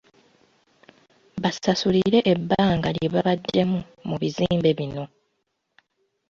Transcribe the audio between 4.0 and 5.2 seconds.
mu bizimbe bino.